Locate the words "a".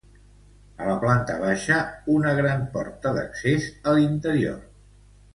0.83-0.85, 3.91-3.93